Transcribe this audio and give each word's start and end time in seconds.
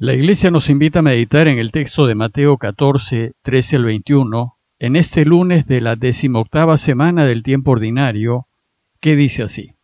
La 0.00 0.14
Iglesia 0.14 0.52
nos 0.52 0.70
invita 0.70 1.00
a 1.00 1.02
meditar 1.02 1.48
en 1.48 1.58
el 1.58 1.72
texto 1.72 2.06
de 2.06 2.14
Mateo 2.14 2.56
14, 2.56 3.32
13 3.42 3.76
al 3.76 3.84
21, 3.84 4.56
en 4.78 4.94
este 4.94 5.24
lunes 5.24 5.66
de 5.66 5.80
la 5.80 5.96
decimoctava 5.96 6.76
semana 6.76 7.24
del 7.24 7.42
tiempo 7.42 7.72
ordinario, 7.72 8.46
que 9.00 9.16
dice 9.16 9.42
así. 9.42 9.74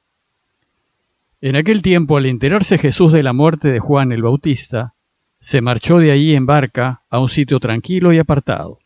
En 1.40 1.56
aquel 1.56 1.82
tiempo, 1.82 2.16
al 2.16 2.26
enterarse 2.26 2.78
Jesús 2.78 3.12
de 3.12 3.24
la 3.24 3.32
muerte 3.32 3.72
de 3.72 3.80
Juan 3.80 4.12
el 4.12 4.22
Bautista, 4.22 4.94
se 5.40 5.60
marchó 5.60 5.98
de 5.98 6.12
allí 6.12 6.36
en 6.36 6.46
barca 6.46 7.02
a 7.10 7.18
un 7.18 7.28
sitio 7.28 7.58
tranquilo 7.58 8.12
y 8.12 8.20
apartado. 8.20 8.78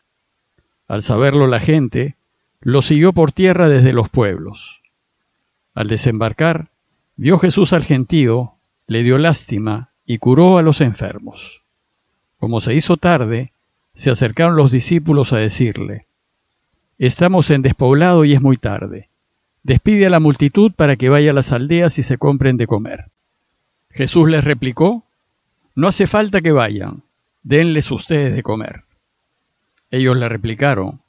Al 0.87 1.03
saberlo 1.03 1.45
la 1.45 1.59
gente, 1.59 2.15
lo 2.59 2.81
siguió 2.81 3.13
por 3.13 3.33
tierra 3.33 3.69
desde 3.69 3.93
los 3.93 4.09
pueblos. 4.09 4.81
Al 5.75 5.89
desembarcar, 5.89 6.69
vio 7.17 7.37
Jesús 7.37 7.71
al 7.73 7.83
gentío, 7.83 8.53
le 8.87 9.03
dio 9.03 9.19
lástima 9.19 9.89
y 10.09 10.17
curó 10.17 10.57
a 10.57 10.63
los 10.63 10.81
enfermos. 10.81 11.61
Como 12.39 12.61
se 12.61 12.73
hizo 12.73 12.97
tarde, 12.97 13.51
se 13.93 14.09
acercaron 14.09 14.55
los 14.55 14.71
discípulos 14.71 15.33
a 15.33 15.37
decirle, 15.37 16.07
Estamos 16.97 17.51
en 17.51 17.61
despoblado 17.61 18.25
y 18.25 18.33
es 18.33 18.41
muy 18.41 18.57
tarde. 18.57 19.07
Despide 19.61 20.07
a 20.07 20.09
la 20.09 20.19
multitud 20.19 20.71
para 20.75 20.95
que 20.95 21.09
vaya 21.09 21.29
a 21.29 21.33
las 21.35 21.51
aldeas 21.51 21.99
y 21.99 22.03
se 22.03 22.17
compren 22.17 22.57
de 22.57 22.65
comer. 22.65 23.05
Jesús 23.91 24.27
les 24.27 24.43
replicó, 24.43 25.03
No 25.75 25.87
hace 25.87 26.07
falta 26.07 26.41
que 26.41 26.53
vayan, 26.53 27.03
denles 27.43 27.91
ustedes 27.91 28.33
de 28.33 28.41
comer. 28.41 28.81
Ellos 29.91 30.17
le 30.17 30.27
replicaron, 30.27 31.01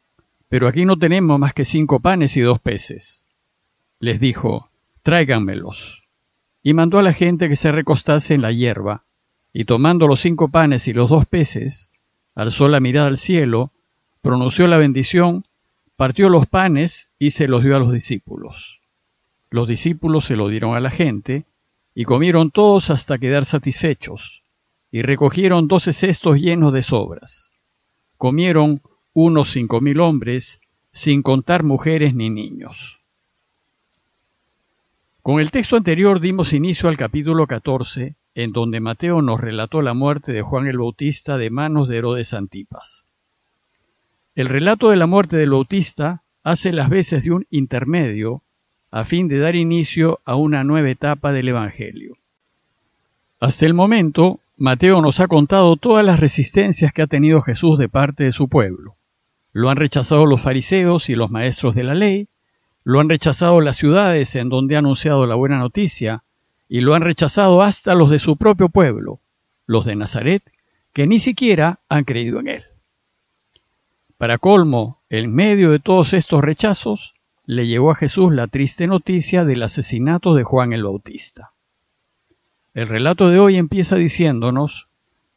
Pero 0.50 0.68
aquí 0.68 0.84
no 0.84 0.98
tenemos 0.98 1.38
más 1.38 1.54
que 1.54 1.64
cinco 1.64 2.00
panes 2.00 2.36
y 2.36 2.42
dos 2.42 2.60
peces. 2.60 3.26
Les 3.98 4.20
dijo, 4.20 4.68
Tráiganmelos 5.02 6.00
y 6.62 6.74
mandó 6.74 6.98
a 6.98 7.02
la 7.02 7.12
gente 7.12 7.48
que 7.48 7.56
se 7.56 7.72
recostase 7.72 8.34
en 8.34 8.42
la 8.42 8.52
hierba, 8.52 9.04
y 9.52 9.64
tomando 9.64 10.06
los 10.06 10.20
cinco 10.20 10.48
panes 10.48 10.88
y 10.88 10.92
los 10.92 11.08
dos 11.08 11.26
peces, 11.26 11.90
alzó 12.34 12.68
la 12.68 12.80
mirada 12.80 13.08
al 13.08 13.18
cielo, 13.18 13.72
pronunció 14.22 14.66
la 14.66 14.78
bendición, 14.78 15.44
partió 15.96 16.28
los 16.28 16.46
panes 16.46 17.10
y 17.18 17.30
se 17.30 17.48
los 17.48 17.62
dio 17.62 17.76
a 17.76 17.78
los 17.78 17.92
discípulos. 17.92 18.80
Los 19.50 19.66
discípulos 19.66 20.26
se 20.26 20.36
lo 20.36 20.48
dieron 20.48 20.76
a 20.76 20.80
la 20.80 20.90
gente, 20.90 21.44
y 21.94 22.04
comieron 22.04 22.50
todos 22.50 22.90
hasta 22.90 23.18
quedar 23.18 23.44
satisfechos, 23.44 24.42
y 24.92 25.02
recogieron 25.02 25.66
doce 25.66 25.92
cestos 25.92 26.38
llenos 26.38 26.72
de 26.72 26.82
sobras. 26.82 27.50
Comieron 28.16 28.80
unos 29.12 29.50
cinco 29.50 29.80
mil 29.80 30.00
hombres, 30.00 30.60
sin 30.92 31.22
contar 31.22 31.62
mujeres 31.64 32.14
ni 32.14 32.30
niños. 32.30 32.99
Con 35.22 35.38
el 35.38 35.50
texto 35.50 35.76
anterior 35.76 36.18
dimos 36.18 36.54
inicio 36.54 36.88
al 36.88 36.96
capítulo 36.96 37.46
14, 37.46 38.16
en 38.34 38.52
donde 38.52 38.80
Mateo 38.80 39.20
nos 39.20 39.38
relató 39.38 39.82
la 39.82 39.92
muerte 39.92 40.32
de 40.32 40.40
Juan 40.40 40.66
el 40.66 40.78
Bautista 40.78 41.36
de 41.36 41.50
manos 41.50 41.88
de 41.88 41.98
Herodes 41.98 42.32
Antipas. 42.32 43.04
El 44.34 44.48
relato 44.48 44.88
de 44.88 44.96
la 44.96 45.06
muerte 45.06 45.36
del 45.36 45.50
Bautista 45.50 46.22
hace 46.42 46.72
las 46.72 46.88
veces 46.88 47.22
de 47.24 47.32
un 47.32 47.46
intermedio 47.50 48.42
a 48.90 49.04
fin 49.04 49.28
de 49.28 49.38
dar 49.38 49.56
inicio 49.56 50.20
a 50.24 50.36
una 50.36 50.64
nueva 50.64 50.88
etapa 50.88 51.32
del 51.32 51.48
Evangelio. 51.48 52.16
Hasta 53.40 53.66
el 53.66 53.74
momento, 53.74 54.40
Mateo 54.56 55.02
nos 55.02 55.20
ha 55.20 55.28
contado 55.28 55.76
todas 55.76 56.04
las 56.04 56.18
resistencias 56.18 56.94
que 56.94 57.02
ha 57.02 57.06
tenido 57.06 57.42
Jesús 57.42 57.78
de 57.78 57.90
parte 57.90 58.24
de 58.24 58.32
su 58.32 58.48
pueblo. 58.48 58.96
Lo 59.52 59.68
han 59.68 59.76
rechazado 59.76 60.24
los 60.24 60.40
fariseos 60.40 61.10
y 61.10 61.14
los 61.14 61.30
maestros 61.30 61.74
de 61.74 61.84
la 61.84 61.94
ley, 61.94 62.28
lo 62.84 63.00
han 63.00 63.08
rechazado 63.08 63.60
las 63.60 63.76
ciudades 63.76 64.34
en 64.36 64.48
donde 64.48 64.76
ha 64.76 64.78
anunciado 64.78 65.26
la 65.26 65.34
buena 65.34 65.58
noticia, 65.58 66.22
y 66.68 66.80
lo 66.80 66.94
han 66.94 67.02
rechazado 67.02 67.62
hasta 67.62 67.94
los 67.94 68.10
de 68.10 68.18
su 68.18 68.36
propio 68.36 68.68
pueblo, 68.68 69.20
los 69.66 69.84
de 69.84 69.96
Nazaret, 69.96 70.42
que 70.92 71.06
ni 71.06 71.18
siquiera 71.18 71.80
han 71.88 72.04
creído 72.04 72.40
en 72.40 72.48
él. 72.48 72.64
Para 74.18 74.38
colmo, 74.38 74.98
en 75.08 75.34
medio 75.34 75.70
de 75.70 75.78
todos 75.78 76.12
estos 76.12 76.42
rechazos, 76.42 77.14
le 77.44 77.66
llegó 77.66 77.90
a 77.90 77.96
Jesús 77.96 78.32
la 78.32 78.46
triste 78.46 78.86
noticia 78.86 79.44
del 79.44 79.62
asesinato 79.62 80.34
de 80.34 80.44
Juan 80.44 80.72
el 80.72 80.84
Bautista. 80.84 81.52
El 82.74 82.86
relato 82.86 83.28
de 83.28 83.40
hoy 83.40 83.56
empieza 83.56 83.96
diciéndonos 83.96 84.88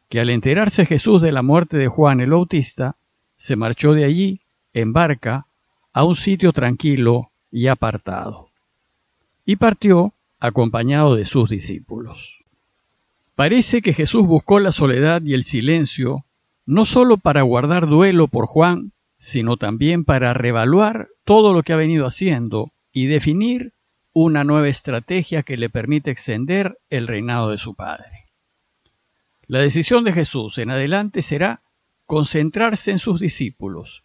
que 0.09 0.19
al 0.19 0.29
enterarse 0.29 0.85
Jesús 0.85 1.21
de 1.23 1.31
la 1.31 1.41
muerte 1.41 1.77
de 1.77 1.87
Juan 1.87 2.21
el 2.21 2.29
Bautista, 2.29 2.97
se 3.35 3.55
marchó 3.55 3.93
de 3.93 4.05
allí, 4.05 4.41
en 4.73 4.93
barca, 4.93 5.47
a 5.91 6.03
un 6.03 6.15
sitio 6.15 6.53
tranquilo 6.53 7.31
y 7.53 7.67
apartado. 7.67 8.49
Y 9.45 9.57
partió 9.57 10.13
acompañado 10.39 11.15
de 11.15 11.23
sus 11.23 11.51
discípulos. 11.51 12.43
Parece 13.35 13.81
que 13.81 13.93
Jesús 13.93 14.25
buscó 14.25 14.59
la 14.59 14.71
soledad 14.71 15.21
y 15.21 15.35
el 15.35 15.43
silencio 15.43 16.25
no 16.65 16.85
sólo 16.85 17.17
para 17.17 17.43
guardar 17.43 17.87
duelo 17.87 18.27
por 18.27 18.47
Juan, 18.47 18.91
sino 19.19 19.57
también 19.57 20.03
para 20.03 20.33
revaluar 20.33 21.09
todo 21.25 21.53
lo 21.53 21.61
que 21.61 21.73
ha 21.73 21.77
venido 21.77 22.07
haciendo 22.07 22.71
y 22.91 23.05
definir 23.05 23.71
una 24.13 24.43
nueva 24.43 24.67
estrategia 24.67 25.43
que 25.43 25.57
le 25.57 25.69
permite 25.69 26.09
extender 26.09 26.77
el 26.89 27.07
reinado 27.07 27.51
de 27.51 27.57
su 27.59 27.75
Padre. 27.75 28.25
La 29.45 29.59
decisión 29.59 30.03
de 30.03 30.13
Jesús 30.13 30.57
en 30.57 30.71
adelante 30.71 31.21
será 31.21 31.61
concentrarse 32.07 32.91
en 32.91 32.99
sus 32.99 33.19
discípulos 33.19 34.03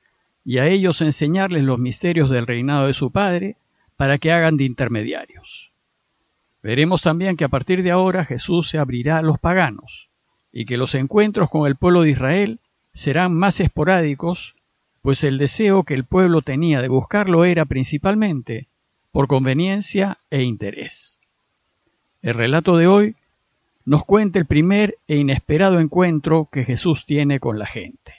y 0.49 0.57
a 0.57 0.67
ellos 0.67 1.03
enseñarles 1.03 1.63
los 1.63 1.79
misterios 1.79 2.31
del 2.31 2.47
reinado 2.47 2.87
de 2.87 2.95
su 2.95 3.11
Padre 3.11 3.57
para 3.99 4.17
que 4.17 4.33
hagan 4.33 4.57
de 4.57 4.65
intermediarios. 4.65 5.75
Veremos 6.63 7.03
también 7.03 7.37
que 7.37 7.45
a 7.45 7.51
partir 7.51 7.83
de 7.83 7.91
ahora 7.91 8.25
Jesús 8.25 8.71
se 8.71 8.79
abrirá 8.79 9.19
a 9.19 9.23
los 9.23 9.39
paganos 9.39 10.09
y 10.51 10.65
que 10.65 10.79
los 10.79 10.95
encuentros 10.95 11.51
con 11.51 11.67
el 11.67 11.77
pueblo 11.77 12.01
de 12.01 12.13
Israel 12.13 12.61
serán 12.95 13.35
más 13.35 13.61
esporádicos, 13.61 14.57
pues 15.03 15.23
el 15.23 15.37
deseo 15.37 15.83
que 15.83 15.93
el 15.93 16.05
pueblo 16.05 16.41
tenía 16.41 16.81
de 16.81 16.89
buscarlo 16.89 17.45
era 17.45 17.67
principalmente 17.67 18.69
por 19.13 19.27
conveniencia 19.27 20.17
e 20.31 20.45
interés. 20.45 21.21
El 22.23 22.33
relato 22.33 22.79
de 22.79 22.87
hoy 22.87 23.17
nos 23.85 24.03
cuenta 24.03 24.39
el 24.39 24.47
primer 24.47 24.97
e 25.09 25.17
inesperado 25.17 25.79
encuentro 25.79 26.49
que 26.51 26.65
Jesús 26.65 27.05
tiene 27.05 27.39
con 27.39 27.59
la 27.59 27.67
gente. 27.67 28.18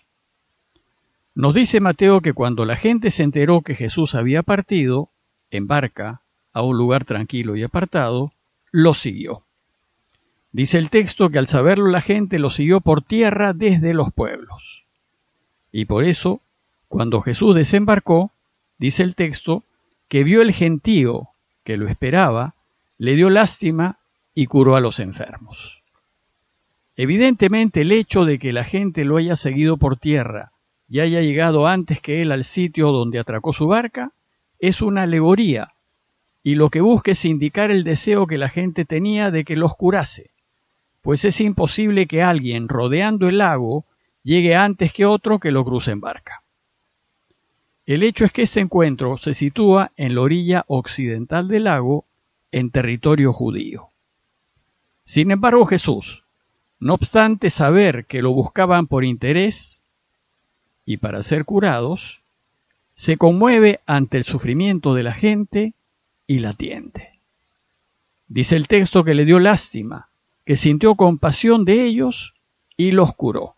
Nos 1.39 1.53
dice 1.53 1.79
Mateo 1.79 2.19
que 2.19 2.33
cuando 2.33 2.65
la 2.65 2.75
gente 2.75 3.11
se 3.11 3.23
enteró 3.23 3.61
que 3.61 3.73
Jesús 3.73 4.13
había 4.13 4.43
partido 4.43 5.07
en 5.51 5.67
barca 5.67 6.21
a 6.51 6.63
un 6.63 6.77
lugar 6.77 7.05
tranquilo 7.05 7.55
y 7.55 7.63
apartado, 7.63 8.33
lo 8.73 8.93
siguió. 8.93 9.43
Dice 10.51 10.77
el 10.77 10.89
texto 10.89 11.29
que 11.29 11.39
al 11.39 11.47
saberlo 11.47 11.87
la 11.87 12.01
gente 12.01 12.39
lo 12.39 12.49
siguió 12.49 12.81
por 12.81 13.01
tierra 13.01 13.53
desde 13.53 13.93
los 13.93 14.11
pueblos. 14.11 14.83
Y 15.71 15.85
por 15.85 16.03
eso, 16.03 16.41
cuando 16.89 17.21
Jesús 17.21 17.55
desembarcó, 17.55 18.31
dice 18.77 19.03
el 19.03 19.15
texto, 19.15 19.63
que 20.09 20.25
vio 20.25 20.41
el 20.41 20.51
gentío 20.51 21.29
que 21.63 21.77
lo 21.77 21.87
esperaba, 21.87 22.55
le 22.97 23.15
dio 23.15 23.29
lástima 23.29 23.99
y 24.35 24.47
curó 24.47 24.75
a 24.75 24.81
los 24.81 24.99
enfermos. 24.99 25.83
Evidentemente 26.97 27.79
el 27.79 27.93
hecho 27.93 28.25
de 28.25 28.39
que 28.39 28.51
la 28.51 28.65
gente 28.65 29.05
lo 29.05 29.15
haya 29.15 29.37
seguido 29.37 29.77
por 29.77 29.95
tierra 29.95 30.51
y 30.89 30.99
haya 30.99 31.21
llegado 31.21 31.67
antes 31.67 32.01
que 32.01 32.21
él 32.21 32.31
al 32.31 32.43
sitio 32.43 32.91
donde 32.91 33.19
atracó 33.19 33.53
su 33.53 33.67
barca, 33.67 34.11
es 34.57 34.81
una 34.81 35.03
alegoría, 35.03 35.73
y 36.43 36.55
lo 36.55 36.69
que 36.69 36.81
busca 36.81 37.11
es 37.11 37.25
indicar 37.25 37.69
el 37.69 37.83
deseo 37.83 38.25
que 38.25 38.37
la 38.37 38.49
gente 38.49 38.85
tenía 38.85 39.29
de 39.29 39.43
que 39.43 39.55
los 39.55 39.75
curase, 39.75 40.31
pues 41.01 41.25
es 41.25 41.39
imposible 41.41 42.07
que 42.07 42.23
alguien 42.23 42.67
rodeando 42.67 43.29
el 43.29 43.37
lago 43.37 43.85
llegue 44.23 44.55
antes 44.55 44.91
que 44.91 45.05
otro 45.05 45.39
que 45.39 45.51
lo 45.51 45.63
cruce 45.63 45.91
en 45.91 46.01
barca. 46.01 46.43
El 47.85 48.03
hecho 48.03 48.25
es 48.25 48.31
que 48.31 48.43
este 48.43 48.59
encuentro 48.59 49.17
se 49.17 49.33
sitúa 49.33 49.91
en 49.95 50.15
la 50.15 50.21
orilla 50.21 50.65
occidental 50.67 51.47
del 51.47 51.65
lago, 51.65 52.05
en 52.51 52.71
territorio 52.71 53.31
judío. 53.31 53.89
Sin 55.03 55.31
embargo, 55.31 55.65
Jesús, 55.65 56.23
no 56.79 56.93
obstante 56.93 57.49
saber 57.49 58.05
que 58.05 58.21
lo 58.21 58.31
buscaban 58.31 58.87
por 58.87 59.03
interés, 59.03 59.83
y 60.89 60.97
para 60.97 61.21
ser 61.21 61.45
curados, 61.45 62.19
se 62.95 63.17
conmueve 63.17 63.79
ante 63.85 64.17
el 64.17 64.23
sufrimiento 64.23 64.95
de 64.95 65.03
la 65.03 65.13
gente 65.13 65.73
y 66.25 66.39
la 66.39 66.49
atiende. 66.49 67.09
Dice 68.27 68.55
el 68.55 68.67
texto 68.67 69.03
que 69.03 69.13
le 69.13 69.23
dio 69.23 69.37
lástima, 69.37 70.09
que 70.45 70.55
sintió 70.55 70.95
compasión 70.95 71.63
de 71.63 71.85
ellos 71.85 72.33
y 72.75 72.89
los 72.89 73.13
curó. 73.13 73.53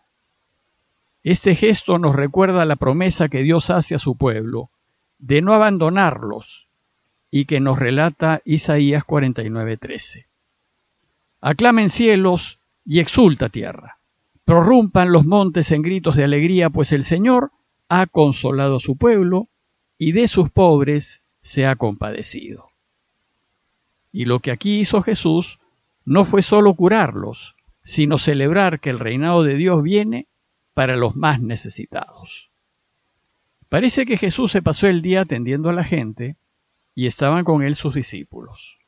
Este 1.24 1.54
gesto 1.54 1.98
nos 1.98 2.14
recuerda 2.14 2.66
la 2.66 2.76
promesa 2.76 3.30
que 3.30 3.42
Dios 3.42 3.70
hace 3.70 3.94
a 3.94 3.98
su 3.98 4.14
pueblo 4.16 4.68
de 5.18 5.40
no 5.40 5.54
abandonarlos 5.54 6.66
y 7.30 7.46
que 7.46 7.60
nos 7.60 7.78
relata 7.78 8.42
Isaías 8.44 9.04
49:13. 9.04 10.26
Aclamen 11.40 11.88
cielos 11.88 12.58
y 12.84 13.00
exulta 13.00 13.48
tierra 13.48 13.96
prorrumpan 14.52 15.12
los 15.12 15.24
montes 15.24 15.72
en 15.72 15.80
gritos 15.80 16.14
de 16.14 16.24
alegría, 16.24 16.68
pues 16.68 16.92
el 16.92 17.04
Señor 17.04 17.52
ha 17.88 18.04
consolado 18.04 18.76
a 18.76 18.80
su 18.80 18.98
pueblo 18.98 19.48
y 19.96 20.12
de 20.12 20.28
sus 20.28 20.50
pobres 20.50 21.22
se 21.40 21.64
ha 21.64 21.74
compadecido. 21.74 22.68
Y 24.12 24.26
lo 24.26 24.40
que 24.40 24.50
aquí 24.50 24.78
hizo 24.78 25.00
Jesús 25.00 25.58
no 26.04 26.26
fue 26.26 26.42
solo 26.42 26.74
curarlos, 26.74 27.56
sino 27.82 28.18
celebrar 28.18 28.78
que 28.78 28.90
el 28.90 28.98
reinado 28.98 29.42
de 29.42 29.54
Dios 29.54 29.82
viene 29.82 30.26
para 30.74 30.96
los 30.96 31.16
más 31.16 31.40
necesitados. 31.40 32.50
Parece 33.70 34.04
que 34.04 34.18
Jesús 34.18 34.52
se 34.52 34.60
pasó 34.60 34.86
el 34.86 35.00
día 35.00 35.22
atendiendo 35.22 35.70
a 35.70 35.72
la 35.72 35.84
gente 35.84 36.36
y 36.94 37.06
estaban 37.06 37.42
con 37.44 37.62
él 37.62 37.74
sus 37.74 37.94
discípulos. 37.94 38.80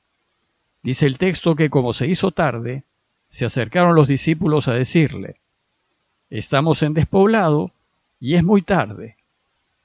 Dice 0.82 1.06
el 1.06 1.16
texto 1.16 1.56
que 1.56 1.70
como 1.70 1.94
se 1.94 2.06
hizo 2.06 2.32
tarde, 2.32 2.84
se 3.30 3.46
acercaron 3.46 3.94
los 3.94 4.08
discípulos 4.08 4.68
a 4.68 4.74
decirle, 4.74 5.40
Estamos 6.30 6.82
en 6.82 6.94
despoblado 6.94 7.72
y 8.20 8.34
es 8.34 8.44
muy 8.44 8.62
tarde. 8.62 9.16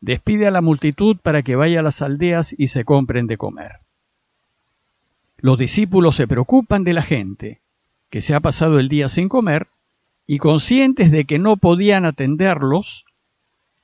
Despide 0.01 0.47
a 0.47 0.51
la 0.51 0.61
multitud 0.61 1.17
para 1.21 1.43
que 1.43 1.55
vaya 1.55 1.81
a 1.81 1.83
las 1.83 2.01
aldeas 2.01 2.55
y 2.57 2.67
se 2.67 2.85
compren 2.85 3.27
de 3.27 3.37
comer. 3.37 3.79
Los 5.37 5.57
discípulos 5.57 6.15
se 6.15 6.27
preocupan 6.27 6.83
de 6.83 6.93
la 6.93 7.01
gente, 7.01 7.59
que 8.09 8.21
se 8.21 8.33
ha 8.33 8.39
pasado 8.39 8.79
el 8.79 8.89
día 8.89 9.09
sin 9.09 9.29
comer, 9.29 9.67
y 10.27 10.37
conscientes 10.37 11.11
de 11.11 11.25
que 11.25 11.39
no 11.39 11.57
podían 11.57 12.05
atenderlos, 12.05 13.05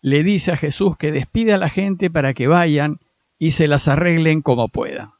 le 0.02 0.24
dice 0.24 0.52
a 0.52 0.58
Jesús 0.58 0.98
que 0.98 1.12
despide 1.12 1.54
a 1.54 1.58
la 1.58 1.70
gente 1.70 2.10
para 2.10 2.34
que 2.34 2.48
vayan 2.48 3.00
y 3.40 3.52
se 3.52 3.68
las 3.68 3.88
arreglen 3.88 4.42
como 4.42 4.68
puedan. 4.68 5.12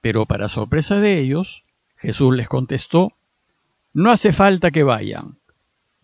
Pero 0.00 0.26
para 0.26 0.48
sorpresa 0.48 1.00
de 1.00 1.20
ellos, 1.20 1.64
Jesús 1.96 2.34
les 2.34 2.48
contestó, 2.48 3.12
no 3.92 4.10
hace 4.10 4.32
falta 4.32 4.70
que 4.70 4.82
vayan, 4.82 5.38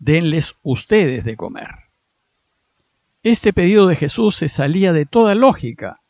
denles 0.03 0.55
ustedes 0.63 1.23
de 1.23 1.37
comer. 1.37 1.69
Este 3.23 3.53
pedido 3.53 3.87
de 3.87 3.95
Jesús 3.95 4.35
se 4.35 4.49
salía 4.49 4.91
de 4.91 5.05
toda 5.05 5.33
lógica, 5.33 6.01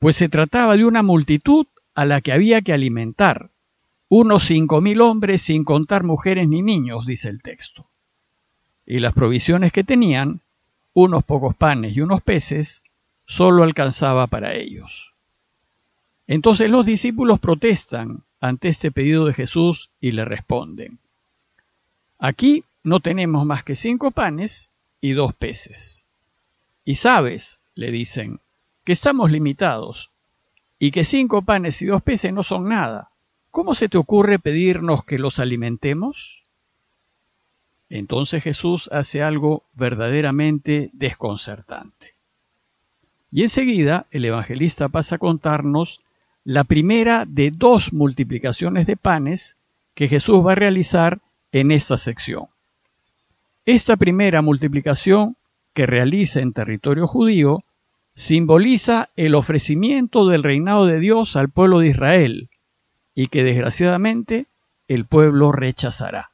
pues 0.00 0.16
se 0.16 0.28
trataba 0.28 0.76
de 0.76 0.84
una 0.84 1.02
multitud 1.02 1.66
a 1.94 2.04
la 2.04 2.20
que 2.20 2.32
había 2.32 2.60
que 2.60 2.72
alimentar, 2.72 3.50
unos 4.08 4.44
cinco 4.44 4.80
mil 4.80 5.00
hombres 5.00 5.42
sin 5.42 5.64
contar 5.64 6.02
mujeres 6.02 6.48
ni 6.48 6.62
niños, 6.62 7.06
dice 7.06 7.28
el 7.28 7.40
texto. 7.40 7.86
Y 8.84 8.98
las 8.98 9.14
provisiones 9.14 9.72
que 9.72 9.84
tenían, 9.84 10.40
unos 10.92 11.24
pocos 11.24 11.54
panes 11.54 11.96
y 11.96 12.00
unos 12.00 12.22
peces, 12.22 12.82
solo 13.26 13.62
alcanzaba 13.62 14.26
para 14.26 14.54
ellos. 14.54 15.12
Entonces 16.26 16.68
los 16.70 16.86
discípulos 16.86 17.38
protestan 17.38 18.22
ante 18.40 18.68
este 18.68 18.90
pedido 18.90 19.24
de 19.24 19.34
Jesús 19.34 19.90
y 20.00 20.12
le 20.12 20.24
responden, 20.24 20.98
aquí 22.18 22.64
no 22.86 23.00
tenemos 23.00 23.44
más 23.44 23.64
que 23.64 23.74
cinco 23.74 24.12
panes 24.12 24.70
y 25.00 25.10
dos 25.10 25.34
peces. 25.34 26.06
Y 26.84 26.94
sabes, 26.94 27.58
le 27.74 27.90
dicen, 27.90 28.38
que 28.84 28.92
estamos 28.92 29.32
limitados 29.32 30.12
y 30.78 30.92
que 30.92 31.02
cinco 31.02 31.42
panes 31.42 31.82
y 31.82 31.86
dos 31.86 32.00
peces 32.00 32.32
no 32.32 32.44
son 32.44 32.68
nada. 32.68 33.10
¿Cómo 33.50 33.74
se 33.74 33.88
te 33.88 33.98
ocurre 33.98 34.38
pedirnos 34.38 35.04
que 35.04 35.18
los 35.18 35.40
alimentemos? 35.40 36.44
Entonces 37.90 38.44
Jesús 38.44 38.88
hace 38.92 39.20
algo 39.20 39.64
verdaderamente 39.74 40.90
desconcertante. 40.92 42.14
Y 43.32 43.42
enseguida 43.42 44.06
el 44.12 44.26
evangelista 44.26 44.88
pasa 44.88 45.16
a 45.16 45.18
contarnos 45.18 46.02
la 46.44 46.62
primera 46.62 47.24
de 47.26 47.50
dos 47.50 47.92
multiplicaciones 47.92 48.86
de 48.86 48.96
panes 48.96 49.56
que 49.96 50.06
Jesús 50.06 50.46
va 50.46 50.52
a 50.52 50.54
realizar 50.54 51.18
en 51.50 51.72
esta 51.72 51.98
sección. 51.98 52.46
Esta 53.66 53.96
primera 53.96 54.42
multiplicación 54.42 55.36
que 55.74 55.86
realiza 55.86 56.38
en 56.38 56.52
territorio 56.52 57.08
judío 57.08 57.64
simboliza 58.14 59.08
el 59.16 59.34
ofrecimiento 59.34 60.28
del 60.28 60.44
reinado 60.44 60.86
de 60.86 61.00
Dios 61.00 61.34
al 61.34 61.50
pueblo 61.50 61.80
de 61.80 61.88
Israel 61.88 62.48
y 63.16 63.26
que 63.26 63.42
desgraciadamente 63.42 64.46
el 64.86 65.04
pueblo 65.04 65.50
rechazará. 65.50 66.30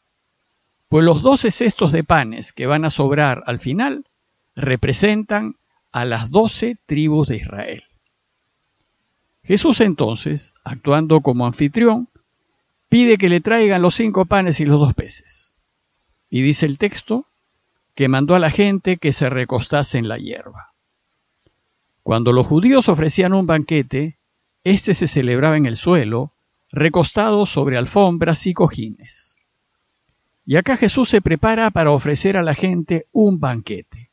Pues 0.90 1.06
los 1.06 1.22
doce 1.22 1.50
cestos 1.50 1.90
de 1.90 2.04
panes 2.04 2.52
que 2.52 2.66
van 2.66 2.84
a 2.84 2.90
sobrar 2.90 3.42
al 3.46 3.60
final 3.60 4.04
representan 4.54 5.56
a 5.90 6.04
las 6.04 6.30
doce 6.30 6.76
tribus 6.84 7.28
de 7.28 7.36
Israel. 7.36 7.84
Jesús 9.42 9.80
entonces, 9.80 10.52
actuando 10.64 11.22
como 11.22 11.46
anfitrión, 11.46 12.08
pide 12.90 13.16
que 13.16 13.30
le 13.30 13.40
traigan 13.40 13.80
los 13.80 13.94
cinco 13.94 14.26
panes 14.26 14.60
y 14.60 14.66
los 14.66 14.78
dos 14.78 14.92
peces. 14.92 15.51
Y 16.34 16.40
dice 16.40 16.64
el 16.64 16.78
texto 16.78 17.26
que 17.94 18.08
mandó 18.08 18.34
a 18.34 18.38
la 18.38 18.50
gente 18.50 18.96
que 18.96 19.12
se 19.12 19.28
recostase 19.28 19.98
en 19.98 20.08
la 20.08 20.16
hierba. 20.16 20.72
Cuando 22.02 22.32
los 22.32 22.46
judíos 22.46 22.88
ofrecían 22.88 23.34
un 23.34 23.46
banquete, 23.46 24.16
éste 24.64 24.94
se 24.94 25.08
celebraba 25.08 25.58
en 25.58 25.66
el 25.66 25.76
suelo, 25.76 26.32
recostado 26.70 27.44
sobre 27.44 27.76
alfombras 27.76 28.46
y 28.46 28.54
cojines. 28.54 29.36
Y 30.46 30.56
acá 30.56 30.78
Jesús 30.78 31.10
se 31.10 31.20
prepara 31.20 31.70
para 31.70 31.90
ofrecer 31.90 32.38
a 32.38 32.42
la 32.42 32.54
gente 32.54 33.04
un 33.12 33.38
banquete, 33.38 34.08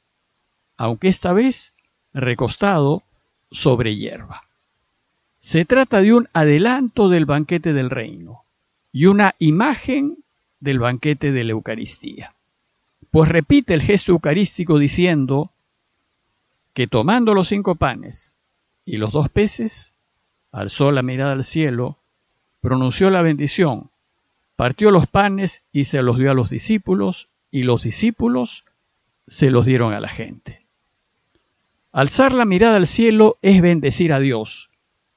aunque 0.75 1.07
esta 1.07 1.31
vez 1.31 1.74
recostado 2.13 3.01
sobre 3.50 3.95
hierba. 3.95 4.44
Se 5.39 5.63
trata 5.63 6.01
de 6.01 6.13
un 6.13 6.27
adelanto 6.33 7.07
del 7.07 7.25
banquete 7.25 7.71
del 7.71 7.89
reino 7.89 8.44
y 8.92 9.06
una 9.06 9.36
imagen 9.39 10.18
del 10.60 10.80
banquete 10.80 11.32
de 11.32 11.44
la 11.44 11.52
Eucaristía. 11.52 12.34
Pues 13.12 13.30
repite 13.30 13.74
el 13.74 13.82
gesto 13.82 14.12
eucarístico 14.12 14.78
diciendo, 14.78 15.52
que 16.74 16.88
tomando 16.88 17.34
los 17.34 17.48
cinco 17.48 17.76
panes 17.76 18.38
y 18.86 18.98
los 18.98 19.12
dos 19.12 19.30
peces, 19.30 19.94
alzó 20.52 20.92
la 20.92 21.04
mirada 21.04 21.34
al 21.34 21.44
cielo, 21.44 21.98
pronunció 22.62 23.10
la 23.10 23.22
bendición, 23.22 23.90
partió 24.56 24.92
los 24.92 25.08
panes 25.08 25.64
y 25.72 25.86
se 25.86 26.02
los 26.02 26.18
dio 26.18 26.32
a 26.32 26.34
los 26.34 26.50
discípulos, 26.50 27.30
y 27.52 27.64
los 27.64 27.84
discípulos 27.84 28.66
se 29.26 29.52
los 29.52 29.66
dieron 29.66 29.94
a 29.94 30.00
la 30.00 30.10
gente. 30.10 30.66
Alzar 31.92 32.34
la 32.34 32.46
mirada 32.46 32.76
al 32.76 32.88
cielo 32.88 33.38
es 33.42 33.62
bendecir 33.62 34.14
a 34.14 34.20
Dios, 34.20 34.70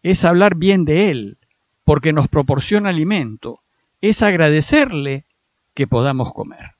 es 0.02 0.24
hablar 0.24 0.54
bien 0.54 0.84
de 0.84 1.10
Él, 1.10 1.36
porque 1.84 2.12
nos 2.12 2.28
proporciona 2.28 2.88
alimento, 2.88 3.60
es 4.00 4.22
agradecerle 4.22 5.24
que 5.74 5.86
podamos 5.86 6.32
comer. 6.32 6.72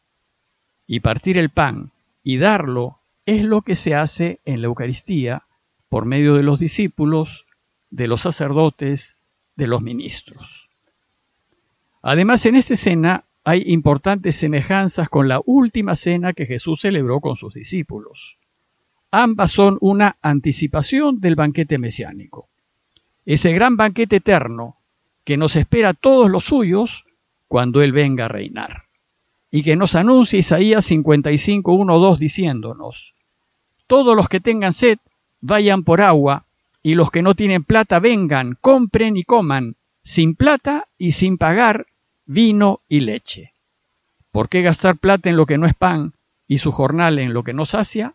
Y 0.86 1.00
partir 1.00 1.38
el 1.38 1.50
pan 1.50 1.92
y 2.22 2.38
darlo 2.38 2.98
es 3.26 3.42
lo 3.42 3.62
que 3.62 3.76
se 3.76 3.94
hace 3.94 4.40
en 4.44 4.60
la 4.60 4.66
Eucaristía 4.66 5.44
por 5.88 6.04
medio 6.04 6.34
de 6.34 6.42
los 6.42 6.58
discípulos, 6.58 7.46
de 7.90 8.08
los 8.08 8.22
sacerdotes, 8.22 9.18
de 9.56 9.66
los 9.66 9.82
ministros. 9.82 10.68
Además, 12.02 12.44
en 12.46 12.56
esta 12.56 12.74
escena 12.74 13.24
hay 13.44 13.62
importantes 13.66 14.36
semejanzas 14.36 15.08
con 15.08 15.28
la 15.28 15.40
última 15.44 15.96
cena 15.96 16.32
que 16.32 16.46
Jesús 16.46 16.80
celebró 16.80 17.20
con 17.20 17.36
sus 17.36 17.54
discípulos. 17.54 18.38
Ambas 19.10 19.50
son 19.50 19.78
una 19.80 20.16
anticipación 20.22 21.20
del 21.20 21.34
banquete 21.34 21.78
mesiánico, 21.78 22.48
ese 23.26 23.52
gran 23.52 23.76
banquete 23.76 24.16
eterno 24.16 24.78
que 25.24 25.36
nos 25.36 25.54
espera 25.56 25.90
a 25.90 25.94
todos 25.94 26.30
los 26.30 26.44
suyos 26.44 27.06
cuando 27.52 27.82
Él 27.82 27.92
venga 27.92 28.24
a 28.24 28.28
reinar 28.28 28.84
y 29.50 29.62
que 29.62 29.76
nos 29.76 29.94
anuncia 29.94 30.38
Isaías 30.38 30.86
55, 30.86 31.74
1, 31.74 31.98
2 31.98 32.18
diciéndonos, 32.18 33.14
todos 33.86 34.16
los 34.16 34.30
que 34.30 34.40
tengan 34.40 34.72
sed, 34.72 34.96
vayan 35.42 35.84
por 35.84 36.00
agua, 36.00 36.46
y 36.82 36.94
los 36.94 37.10
que 37.10 37.20
no 37.20 37.34
tienen 37.34 37.62
plata 37.62 37.98
vengan, 37.98 38.56
compren 38.58 39.18
y 39.18 39.24
coman, 39.24 39.76
sin 40.02 40.34
plata 40.34 40.88
y 40.96 41.12
sin 41.12 41.36
pagar 41.36 41.88
vino 42.24 42.80
y 42.88 43.00
leche. 43.00 43.52
¿Por 44.30 44.48
qué 44.48 44.62
gastar 44.62 44.96
plata 44.96 45.28
en 45.28 45.36
lo 45.36 45.44
que 45.44 45.58
no 45.58 45.66
es 45.66 45.74
pan 45.74 46.14
y 46.48 46.56
su 46.56 46.72
jornal 46.72 47.18
en 47.18 47.34
lo 47.34 47.42
que 47.42 47.52
no 47.52 47.66
sacia? 47.66 48.14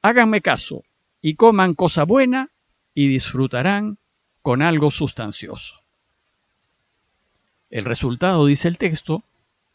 Háganme 0.00 0.42
caso 0.42 0.84
y 1.20 1.34
coman 1.34 1.74
cosa 1.74 2.04
buena 2.04 2.50
y 2.94 3.08
disfrutarán 3.08 3.98
con 4.42 4.62
algo 4.62 4.92
sustancioso. 4.92 5.79
El 7.70 7.84
resultado, 7.84 8.46
dice 8.46 8.68
el 8.68 8.78
texto, 8.78 9.22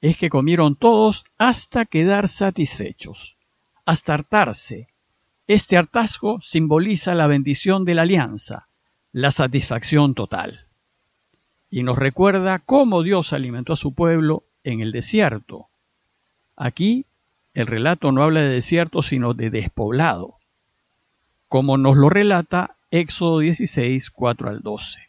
es 0.02 0.18
que 0.18 0.30
comieron 0.30 0.75
todos 0.75 1.25
hasta 1.38 1.86
quedar 1.86 2.28
satisfechos, 2.28 3.38
hasta 3.86 4.14
hartarse. 4.14 4.90
Este 5.48 5.78
hartazgo 5.78 6.42
simboliza 6.42 7.16
la 7.16 7.28
bendición 7.28 7.86
de 7.86 7.96
la 7.96 8.02
alianza, 8.02 8.68
la 9.14 9.32
satisfacción 9.32 10.14
total. 10.14 10.66
Y 11.72 11.84
nos 11.84 11.98
recuerda 11.98 12.60
cómo 12.60 13.02
Dios 13.02 13.32
alimentó 13.34 13.74
a 13.74 13.78
su 13.78 13.94
pueblo 13.94 14.44
en 14.64 14.82
el 14.82 14.92
desierto. 14.92 15.68
Aquí 16.56 17.06
el 17.54 17.68
relato 17.68 18.12
no 18.12 18.22
habla 18.22 18.42
de 18.42 18.50
desierto, 18.50 19.02
sino 19.02 19.34
de 19.34 19.50
despoblado, 19.50 20.36
como 21.48 21.78
nos 21.78 21.96
lo 21.96 22.10
relata 22.10 22.75
Éxodo 22.92 23.40
16, 23.40 24.10
4 24.10 24.50
al 24.50 24.62
12. 24.62 25.00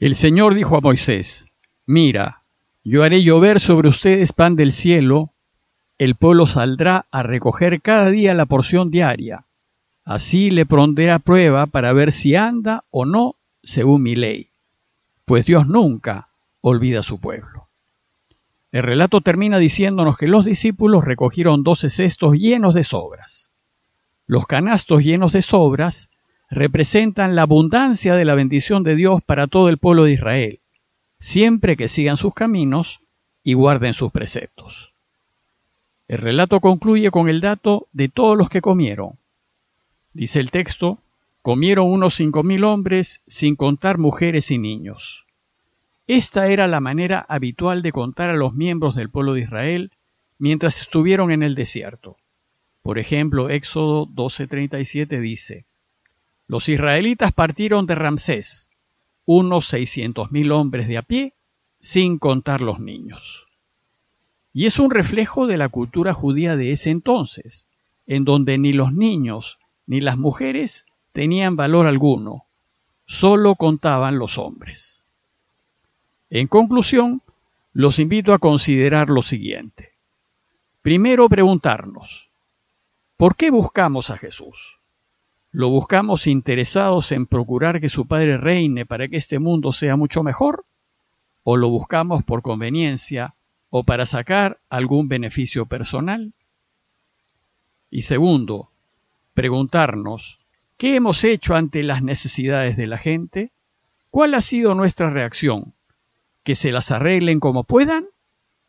El 0.00 0.16
Señor 0.16 0.54
dijo 0.54 0.76
a 0.76 0.80
Moisés, 0.80 1.47
Mira, 1.90 2.42
yo 2.84 3.02
haré 3.02 3.22
llover 3.22 3.60
sobre 3.60 3.88
ustedes 3.88 4.34
pan 4.34 4.56
del 4.56 4.74
cielo, 4.74 5.32
el 5.96 6.16
pueblo 6.16 6.46
saldrá 6.46 7.06
a 7.10 7.22
recoger 7.22 7.80
cada 7.80 8.10
día 8.10 8.34
la 8.34 8.44
porción 8.44 8.90
diaria. 8.90 9.46
Así 10.04 10.50
le 10.50 10.66
pondré 10.66 11.10
a 11.10 11.18
prueba 11.18 11.64
para 11.64 11.94
ver 11.94 12.12
si 12.12 12.36
anda 12.36 12.84
o 12.90 13.06
no 13.06 13.36
según 13.62 14.02
mi 14.02 14.16
ley, 14.16 14.50
pues 15.24 15.46
Dios 15.46 15.66
nunca 15.66 16.28
olvida 16.60 17.00
a 17.00 17.02
su 17.02 17.20
pueblo. 17.20 17.68
El 18.70 18.82
relato 18.82 19.22
termina 19.22 19.56
diciéndonos 19.56 20.18
que 20.18 20.28
los 20.28 20.44
discípulos 20.44 21.06
recogieron 21.06 21.62
doce 21.62 21.88
cestos 21.88 22.34
llenos 22.34 22.74
de 22.74 22.84
sobras. 22.84 23.50
Los 24.26 24.46
canastos 24.46 25.02
llenos 25.02 25.32
de 25.32 25.40
sobras 25.40 26.10
representan 26.50 27.34
la 27.34 27.42
abundancia 27.42 28.14
de 28.14 28.26
la 28.26 28.34
bendición 28.34 28.82
de 28.82 28.94
Dios 28.94 29.22
para 29.22 29.46
todo 29.46 29.70
el 29.70 29.78
pueblo 29.78 30.04
de 30.04 30.12
Israel, 30.12 30.60
siempre 31.18 31.76
que 31.76 31.88
sigan 31.88 32.16
sus 32.16 32.34
caminos 32.34 33.00
y 33.42 33.54
guarden 33.54 33.94
sus 33.94 34.12
preceptos. 34.12 34.92
El 36.06 36.18
relato 36.18 36.60
concluye 36.60 37.10
con 37.10 37.28
el 37.28 37.40
dato 37.40 37.86
de 37.92 38.08
todos 38.08 38.36
los 38.36 38.48
que 38.48 38.60
comieron. 38.60 39.18
Dice 40.14 40.40
el 40.40 40.50
texto, 40.50 40.98
comieron 41.42 41.90
unos 41.90 42.14
cinco 42.14 42.42
mil 42.42 42.64
hombres 42.64 43.22
sin 43.26 43.56
contar 43.56 43.98
mujeres 43.98 44.50
y 44.50 44.58
niños. 44.58 45.26
Esta 46.06 46.48
era 46.48 46.66
la 46.66 46.80
manera 46.80 47.24
habitual 47.28 47.82
de 47.82 47.92
contar 47.92 48.30
a 48.30 48.36
los 48.36 48.54
miembros 48.54 48.96
del 48.96 49.10
pueblo 49.10 49.34
de 49.34 49.42
Israel 49.42 49.92
mientras 50.38 50.80
estuvieron 50.80 51.30
en 51.30 51.42
el 51.42 51.54
desierto. 51.54 52.16
Por 52.82 52.98
ejemplo, 52.98 53.50
Éxodo 53.50 54.06
12:37 54.06 55.20
dice, 55.20 55.66
Los 56.46 56.70
israelitas 56.70 57.32
partieron 57.32 57.84
de 57.84 57.94
Ramsés, 57.94 58.70
unos 59.30 59.66
seiscientos 59.66 60.32
mil 60.32 60.52
hombres 60.52 60.88
de 60.88 60.96
a 60.96 61.02
pie, 61.02 61.34
sin 61.80 62.18
contar 62.18 62.62
los 62.62 62.80
niños. 62.80 63.46
Y 64.54 64.64
es 64.64 64.78
un 64.78 64.90
reflejo 64.90 65.46
de 65.46 65.58
la 65.58 65.68
cultura 65.68 66.14
judía 66.14 66.56
de 66.56 66.72
ese 66.72 66.88
entonces, 66.88 67.68
en 68.06 68.24
donde 68.24 68.56
ni 68.56 68.72
los 68.72 68.90
niños 68.94 69.58
ni 69.86 70.00
las 70.00 70.16
mujeres 70.16 70.86
tenían 71.12 71.56
valor 71.56 71.86
alguno, 71.86 72.46
solo 73.04 73.54
contaban 73.56 74.18
los 74.18 74.38
hombres. 74.38 75.02
En 76.30 76.46
conclusión, 76.46 77.20
los 77.74 77.98
invito 77.98 78.32
a 78.32 78.38
considerar 78.38 79.10
lo 79.10 79.20
siguiente. 79.20 79.92
Primero 80.80 81.28
preguntarnos, 81.28 82.30
¿por 83.18 83.36
qué 83.36 83.50
buscamos 83.50 84.08
a 84.08 84.16
Jesús? 84.16 84.77
¿Lo 85.58 85.70
buscamos 85.70 86.28
interesados 86.28 87.10
en 87.10 87.26
procurar 87.26 87.80
que 87.80 87.88
su 87.88 88.06
Padre 88.06 88.38
reine 88.38 88.86
para 88.86 89.08
que 89.08 89.16
este 89.16 89.40
mundo 89.40 89.72
sea 89.72 89.96
mucho 89.96 90.22
mejor? 90.22 90.64
¿O 91.42 91.56
lo 91.56 91.68
buscamos 91.68 92.22
por 92.22 92.42
conveniencia 92.42 93.34
o 93.68 93.82
para 93.82 94.06
sacar 94.06 94.60
algún 94.70 95.08
beneficio 95.08 95.66
personal? 95.66 96.32
Y 97.90 98.02
segundo, 98.02 98.70
preguntarnos, 99.34 100.38
¿qué 100.76 100.94
hemos 100.94 101.24
hecho 101.24 101.56
ante 101.56 101.82
las 101.82 102.04
necesidades 102.04 102.76
de 102.76 102.86
la 102.86 102.98
gente? 102.98 103.50
¿Cuál 104.12 104.34
ha 104.34 104.40
sido 104.42 104.76
nuestra 104.76 105.10
reacción? 105.10 105.72
¿Que 106.44 106.54
se 106.54 106.70
las 106.70 106.92
arreglen 106.92 107.40
como 107.40 107.64
puedan? 107.64 108.06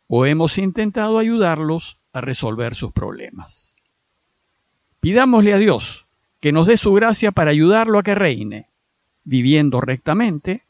¿O 0.08 0.26
hemos 0.26 0.58
intentado 0.58 1.20
ayudarlos 1.20 1.98
a 2.12 2.20
resolver 2.20 2.74
sus 2.74 2.90
problemas? 2.90 3.76
Pidámosle 4.98 5.54
a 5.54 5.58
Dios 5.58 6.08
que 6.40 6.52
nos 6.52 6.66
dé 6.66 6.76
su 6.76 6.92
gracia 6.92 7.32
para 7.32 7.50
ayudarlo 7.50 7.98
a 7.98 8.02
que 8.02 8.14
reine, 8.14 8.66
viviendo 9.24 9.80
rectamente 9.80 10.62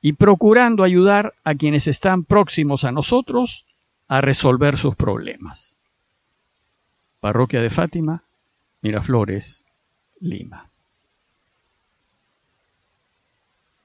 y 0.00 0.12
procurando 0.12 0.84
ayudar 0.84 1.34
a 1.44 1.54
quienes 1.54 1.88
están 1.88 2.24
próximos 2.24 2.84
a 2.84 2.92
nosotros 2.92 3.64
a 4.06 4.20
resolver 4.20 4.76
sus 4.76 4.94
problemas. 4.96 5.80
Parroquia 7.20 7.62
de 7.62 7.70
Fátima, 7.70 8.22
Miraflores, 8.82 9.64
Lima. 10.20 10.73